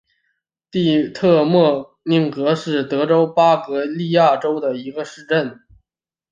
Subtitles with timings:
[0.71, 5.61] 蒂特莫宁格是德国巴伐利亚州的一个市镇。